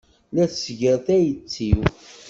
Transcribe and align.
La 0.35 0.45
tesgar 0.51 0.97
tayet-iw. 1.05 1.81